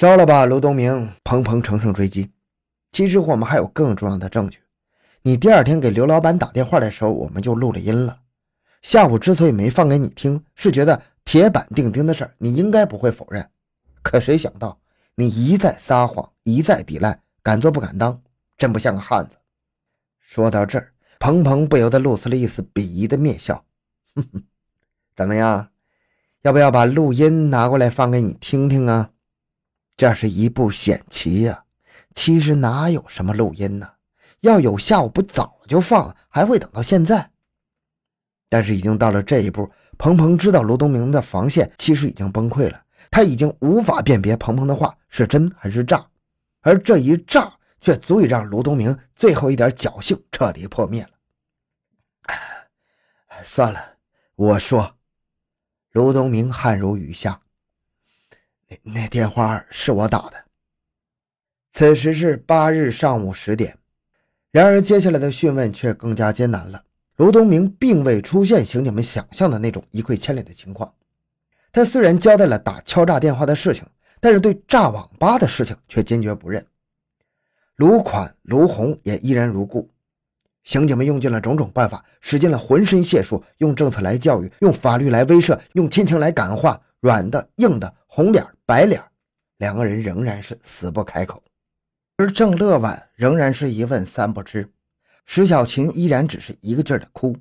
[0.00, 1.12] 招了吧，卢东明！
[1.22, 2.30] 鹏鹏乘胜追击。
[2.90, 4.58] 其实我们还有更重要的证据。
[5.20, 8.18] 你第二天给刘老板打电话的时候，我们就录了音了。
[8.80, 13.46] 下午之所以没放给你听，是觉得铁板钉钉的事儿，你应该不会否认。
[14.00, 14.80] 可谁想到
[15.16, 18.22] 你一再撒谎，一再抵赖，敢做不敢当，
[18.56, 19.36] 真不像个汉子。
[20.18, 23.66] 说到这儿，鹏鹏不由得露出了一丝鄙夷的面笑。
[24.14, 24.44] 哼哼，
[25.14, 25.68] 怎么样？
[26.40, 29.10] 要不要把录音拿过来放给你听听啊？
[30.00, 31.62] 这是一步险棋呀。
[32.14, 33.86] 其实哪有什么录音呢？
[34.40, 37.30] 要有，下午不早就放了，还会等到现在？
[38.48, 46.02] 但是已经到了这一步，鹏鹏知道卢东明的防线其实已经崩溃了，他已经无法辨别鹏鹏的话是真还是诈，
[46.62, 51.10] 而这一诈却足以让卢东明最后一点侥幸彻底破灭了。
[53.44, 53.84] 算了，
[54.34, 54.96] 我说。
[55.92, 57.38] 卢东明汗如雨下。
[58.82, 60.34] 那电话是我打的。
[61.72, 63.78] 此时是八日上午十点，
[64.50, 66.84] 然而接下来的讯问却更加艰难了。
[67.16, 70.92] 卢东明并未出现刑警们想象的那种一溃千里的情况。
[71.72, 73.84] 他虽然交代了打敲诈电话的事情，
[74.20, 76.66] 但是对炸网吧的事情却坚决不认。
[77.76, 79.88] 卢款、卢红也依然如故。
[80.64, 89.02] 刑警们用尽了种种办法，使尽了浑身解数，用政策来教育，用法律来威慑，用亲情来感化，软的、硬的，红脸、白脸，
[89.56, 91.42] 两个人仍然是死不开口。
[92.18, 94.72] 而郑乐婉仍然是一问三不知，
[95.26, 97.36] 石小琴依然只是一个劲儿的哭。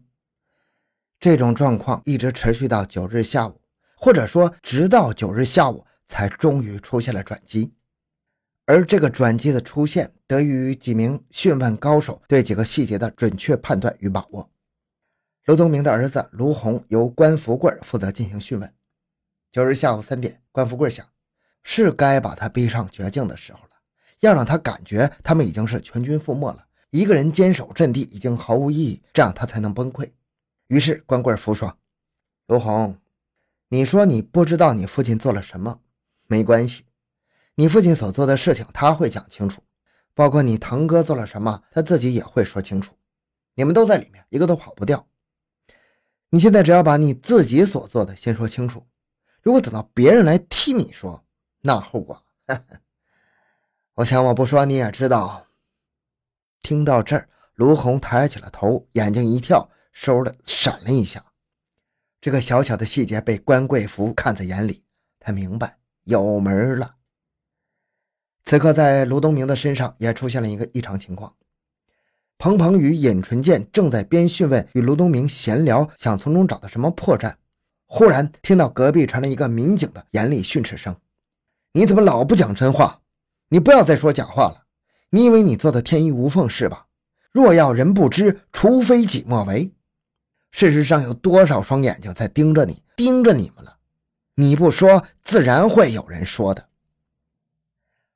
[1.20, 3.62] 这种状况一直持续到九日下午，
[3.96, 7.72] 或者说直到九日下午，才终于出现了转机。
[8.66, 14.50] 而这个转机的出现，得益于几名讯问高手对几个细节的准确判断与把握。
[15.46, 18.74] 卢东明的儿子卢红由关福贵负责进行讯问。
[19.52, 21.08] 九日下午三点，关福贵想，
[21.72, 23.70] 是该把他逼上绝境的时候了，
[24.22, 30.10] 要让他感觉他们已经是全军覆没了，一个人坚守阵地已经毫无意义，这样他才能崩溃。
[30.66, 31.78] 于是关贵福说
[32.50, 32.98] ：“卢红，
[33.68, 35.80] 你说你不知道你父亲做了什么，
[36.26, 36.86] 没关系。”
[37.54, 39.62] 你父亲所做的事情，他会讲清楚，
[40.16, 42.96] 包括你堂哥做了什么，他自己也会说清楚。
[43.54, 45.06] 你们都在里面，一个都跑不掉。
[46.32, 48.88] 你现在只要把你自己所做的先说清楚，
[49.44, 51.24] 如果等到别人来替你说，
[51.62, 52.24] 那后果，
[53.96, 55.48] 我想我不说你也知道。
[56.62, 61.26] 听到这儿，卢红抬起了头，眼睛一跳，嗖的闪了一下。
[62.22, 64.84] 这个小小的细节被关贵福看在眼里，
[65.20, 66.96] 他明白有门了。
[68.44, 71.36] 此刻，在卢东明的身上也出现了一个异常情况。
[72.38, 77.36] 彭鹏与尹纯建正在边讯问与卢东明闲聊，想从中找到什么破绽。
[77.86, 80.96] 忽然听到隔壁传来一个民警的严厉训斥声
[81.74, 83.02] ：“你怎么老不讲真话？
[83.50, 84.64] 你不要再说假话了！
[85.12, 86.88] 你以为你做的天衣无缝是吧？
[87.32, 89.72] 若要人不知，除非己莫为。
[90.52, 93.78] 事实上，有多少双眼睛在盯着你，盯着你们了？
[94.36, 96.70] 你不说，自然会有人说的。”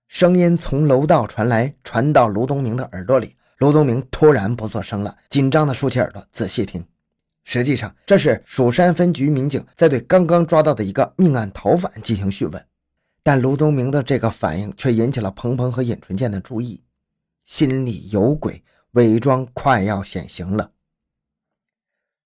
[0.08, 3.36] 声音从楼道传来，传到卢东明的耳朵里。
[3.58, 6.86] 卢东明突然不作声了，紧张地竖起耳朵仔细听。
[7.44, 12.66] 实际上，这是蜀山分局民警在对刚刚抓到的一个命案逃犯进行讯问。
[13.24, 16.84] 但卢东明的这个反应却引起了鹏鹏和尹纯建的注意，
[17.46, 18.62] 心里有鬼，
[18.92, 20.72] 伪装快要显形了。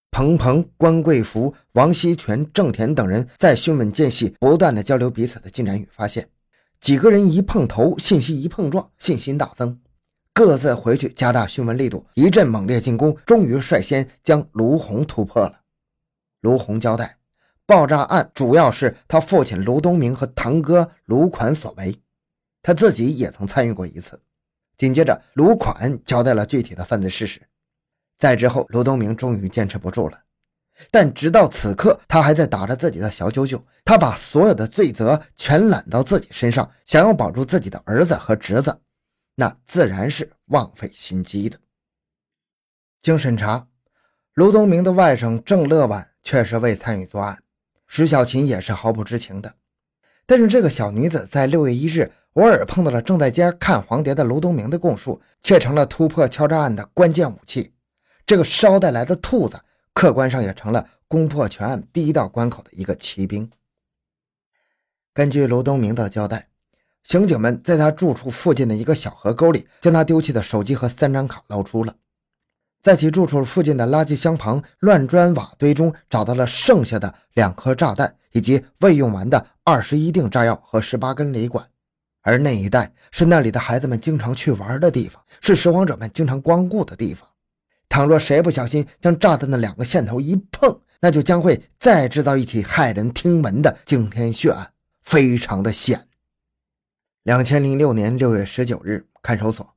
[0.10, 6.28] 鹏鹏、关贵福、王锡全、郑田等人在讯问间隙，不断的交流彼此的进展与发现。
[6.80, 9.80] 几个人一碰头，信息一碰撞，信心大增，
[10.34, 15.62] 各自回去加大讯问力度，一阵猛烈进攻，终于率先将卢红突破了。
[16.42, 17.17] 卢红交代，
[17.68, 22.02] 爆炸案主要是他父亲卢东明和堂哥卢款所为，
[22.64, 24.20] 他自己也曾参与过一次。
[24.78, 27.42] 紧接着，卢款交代了具体的犯罪事实。
[28.18, 30.18] 再之后，卢东明终于坚持不住了。
[30.90, 33.62] 但直到此刻，他还在打着自己的小九九。
[33.84, 38.80] 他把所有的罪责全揽到自己身上，想要保住自己的儿子和侄子，
[39.36, 41.60] 那自然是枉费心机的。
[43.02, 43.68] 经审查，
[44.36, 47.42] 卢东明的外甥郑乐婉确实未参与作案，
[47.88, 49.56] 石小琴也是毫不知情的。
[50.26, 57.74] 但是这个小女子在六月一日偶尔碰到了正在家看黄碟的卢东明的供述，却成了突破敲诈案的关键武器。
[58.26, 59.60] 这个捎带来的兔子。
[59.94, 63.50] 客观上也成了攻破全案第一道关口的一个骑兵。
[65.12, 66.50] 根据卢东明的交代，
[67.02, 71.96] 刑警们在他住处附近的一个小河沟里，将他丢弃的手机和三张卡捞出了。
[72.88, 81.68] 在其住处附近的垃圾箱旁乱砖瓦堆中，找到了剩下的两颗炸弹以及未用完的二十一锭炸药和十八根雷管。
[82.22, 87.28] 而那一带是那里的孩子们经常去玩的地方，是拾荒者们经常光顾的地方。
[87.90, 94.72] 倘若谁不小心将炸弹的两个线头一碰，那就将会再制造一起骇人听闻的惊天血案，
[95.04, 96.08] 非常的险。
[97.24, 99.76] 两千零六年六月十九日，看守所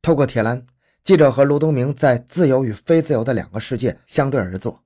[0.00, 0.64] 透过铁栏，
[1.02, 4.82] 记者和卢东明在自由与非自由的两个世界相对而坐。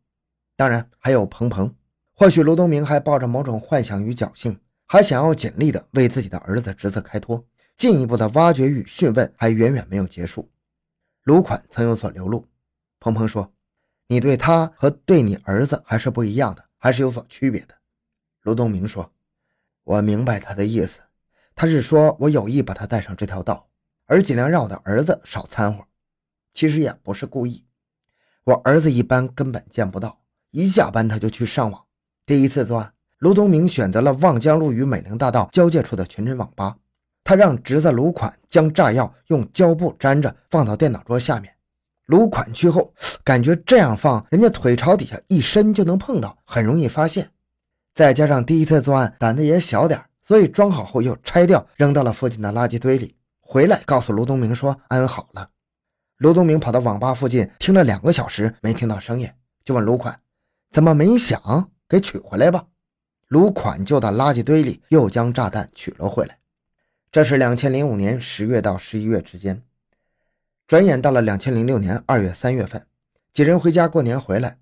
[0.56, 1.74] 当然，还有鹏鹏。
[2.12, 4.58] 或许卢东明还抱着某种幻想与侥幸。
[4.86, 7.42] 还想要尽力的为自己的儿子侄子开脱，
[7.74, 10.48] 进一步的挖掘与讯问还远远没有结束。
[11.22, 12.46] 卢款曾有所流露，
[13.00, 13.50] 鹏鹏说
[14.06, 17.74] ：“你对他和对你儿子还是不一样的，还是有所区别的。”
[18.42, 19.10] 卢东明说
[19.84, 21.00] ：“我明白他的意思，
[21.56, 23.66] 他是说我有意把他带上这条道，
[24.04, 25.84] 而尽量让我的儿子少掺和。
[26.54, 27.66] 其实也不是故意，
[28.44, 30.20] 我儿子一般根本见不到，
[30.52, 31.82] 一下班他就去上网。
[32.24, 36.76] 第一次作案。”卢东明选择了望江路与美陵大道交界处的全真网吧，
[37.22, 41.50] 他让侄子卢款将炸药用胶布粘着放到电脑桌下面。
[42.04, 42.92] 卢款去后，
[43.22, 47.30] 感觉这样放，人家腿朝底下一伸就能碰到，很容易发现。
[47.94, 53.14] 再加上第一次作案胆子也小点，所以装好后又拆掉，扔到了附近的垃圾堆里。
[53.40, 55.48] 回来告诉卢东明说安好了。
[56.18, 59.28] 卢东明跑到网吧附近听了两个小时，没听到声音，
[59.64, 60.20] 就问卢款
[60.70, 62.66] 怎么没响，给取回来吧。
[63.28, 66.38] 卢款就到垃圾堆里，又将炸弹取了回来。
[67.10, 69.62] 这是两千零五年十月到十一月之间。
[70.66, 72.86] 转眼到了两千零六年二月、三月份，
[73.32, 74.58] 几人回家过年回来，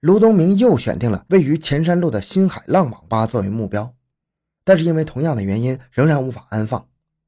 [0.00, 3.94] 卢东明又选定了位于前山路的新海浪网吧作为目标，
[4.64, 6.86] 但是因为同样的原因，仍然无法安放。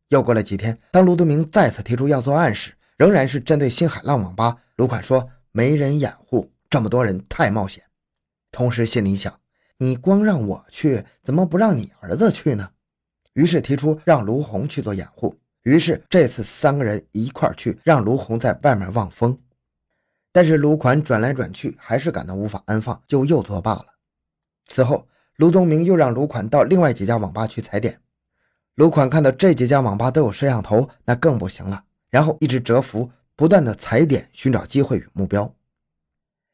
[0.09, 4.57] 又过了几天，当卢东明再次提出要作案时，仍然是针对新海浪网吧。
[4.77, 7.85] 卢款说：“没人掩护，这么多人太冒险。”
[8.51, 9.39] 同时心里想。
[9.79, 12.71] 你光让我去，怎么不让你儿子去呢？
[13.33, 15.37] 于是提出让卢红去做掩护。
[15.63, 19.37] 于是这次三个人一块去，让卢红在外面望风。
[20.33, 23.87] 但是卢款转来转去，还是感到无法安放，就又作罢了。
[24.67, 28.01] 此后，卢东明又让卢款到另外几家网吧去踩点。
[28.77, 31.83] 卢款看到这几家网吧都有摄像头，那更不行了。
[32.13, 35.53] 然后一直蛰伏，不断的踩点，寻找机会与目标。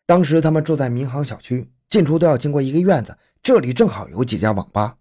[0.06, 1.70] 当时他们住在民航小区。
[1.90, 4.94] 进出都要经过一个院子，这里正好有几家网吧。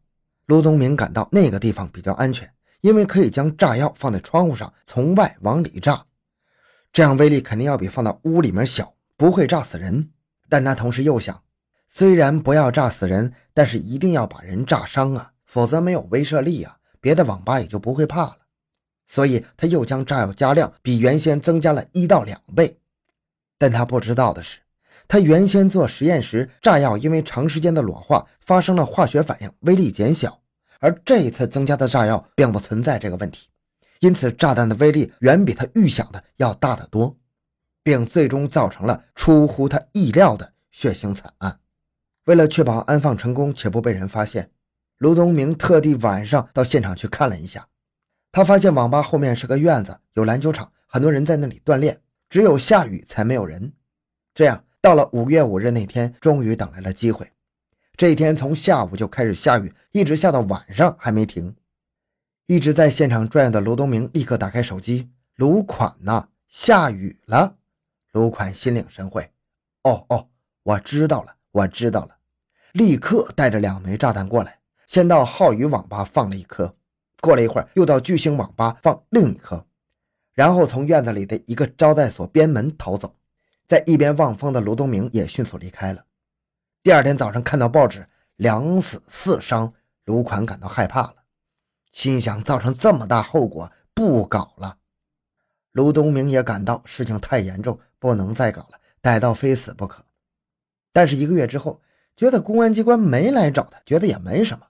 [0.46, 2.50] 卢东明感到那个地方比较安全，
[2.80, 6.06] 因为可以将炸药放在窗户上，从外往里炸，
[6.94, 10.10] 这样威力肯定要比放到屋里面小，不会炸死人。
[10.48, 11.44] 但他同时又想，
[11.90, 18.38] 虽然不要炸死人，但是一定要把人炸伤啊，否则没有威慑力啊，别的网吧也就不会怕了。
[19.08, 22.78] 所以他又将炸药加量，比原先增加了一到两倍。
[23.58, 24.60] 但他不知道的是。
[25.08, 30.42] 他原先做实验时，炸药因为长时间的裸化发生了化学反应，威力减小。
[30.80, 33.48] 而这一次增加的炸药并不存在这个问题，
[34.02, 37.16] 因此炸弹的威力远比他预想的要大得多，
[37.84, 41.58] 并最终造成了出乎他意料的血腥惨案。
[42.26, 44.52] 为了确保安放成功且不被人发现，
[44.98, 47.66] 卢东明特地晚上到现场去看了一下。
[48.38, 52.00] 他发现网吧后面是个院子，有篮球场，很多人在那里锻炼，
[52.30, 53.74] 只有下雨才没有人。
[54.36, 54.64] 这样。
[54.80, 57.32] 到了五月五日那天，终于等来了机会。
[57.96, 61.56] 这一天从下午就开始下雨，一直下到晚上还没停。
[62.46, 66.28] 一直在现场转悠的卢东明立刻打开手机：“卢款呢？
[66.48, 67.56] 下雨了。”
[68.14, 69.32] 卢款心领神会
[69.82, 70.28] ：“哦哦，
[70.62, 72.16] 我知道了，我知道了。”
[72.74, 76.76] 立刻带着两枚炸弹过来，先到浩宇网吧放了一颗，
[77.22, 79.66] 过了一会儿又到巨星网吧放另一颗，
[80.34, 83.14] 然后从院子里的一个招待所边门逃走。
[83.68, 86.06] 在一边望风的卢东明也迅速离开了。
[86.82, 88.08] 第二天早上看到报纸
[88.38, 89.74] 两死四伤，
[90.06, 91.16] 卢款感到害怕了，
[91.92, 94.78] 心想造成这么大后果，不搞了。
[95.74, 100.06] 卢东明也感到事情太严重，不能再搞了，逮到非死不可。
[100.94, 101.82] 但是一个月之后，
[102.16, 104.67] 觉得公安机关没来找他，觉得也没什么，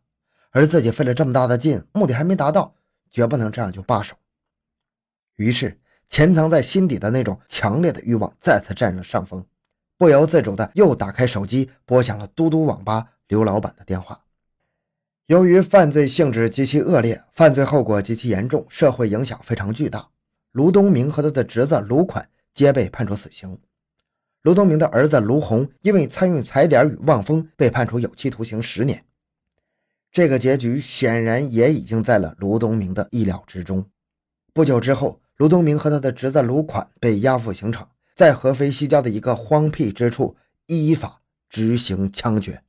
[0.58, 2.74] 而自己费了这么大的劲，目的还没达到，
[3.12, 4.16] 绝不能这样就罢手。
[5.36, 5.80] 于是。
[6.10, 9.46] 潜藏在心底的那种强烈的欲望再次占了上风，
[9.98, 14.18] 不由自主的又打开手机，拨响了嘟嘟网吧刘老板的电话。
[15.26, 20.08] 由于犯罪性质极其恶劣，犯罪后果极其严重，社会影响非常巨大，
[20.54, 23.60] 卢东明和他的侄子卢款皆被判处死刑。
[24.44, 29.04] 卢东明的儿子卢红因为参与踩点与望风，被判处有期徒刑十年。
[30.18, 33.88] 这个结局显然也已经在了卢东明的意料之中。
[34.52, 35.22] 不久之后。
[35.36, 42.64] 卢东明和他的侄子卢款被押赴刑场，在合肥西郊的一个荒僻之处依法执行枪决。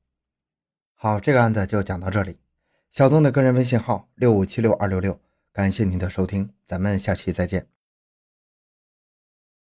[0.95, 2.37] 好，这个案子就讲到这里。
[2.93, 5.19] 小东的个人微信号六五七六二六六，
[5.51, 7.78] 感谢您的收听，咱们下期再见。